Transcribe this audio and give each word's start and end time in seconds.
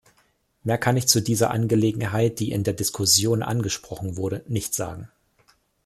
Mehr 0.63 0.79
kann 0.79 0.97
ich 0.97 1.07
zu 1.07 1.21
dieser 1.21 1.51
Angelegenheit, 1.51 2.39
die 2.39 2.49
in 2.51 2.63
der 2.63 2.73
Diskussion 2.73 3.43
angesprochen 3.43 4.17
wurde, 4.17 4.43
nicht 4.47 4.73
sagen. 4.73 5.09